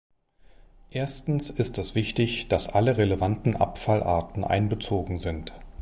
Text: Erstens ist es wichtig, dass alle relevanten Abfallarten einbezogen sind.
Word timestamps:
Erstens 0.89 1.51
ist 1.51 1.77
es 1.77 1.93
wichtig, 1.93 2.47
dass 2.47 2.67
alle 2.69 2.97
relevanten 2.97 3.55
Abfallarten 3.55 4.43
einbezogen 4.43 5.19
sind. 5.19 5.53